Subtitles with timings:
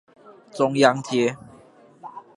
[0.49, 1.37] 中央街